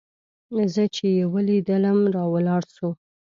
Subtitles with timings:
[0.73, 2.89] زه چې يې ولېدلم راولاړ سو.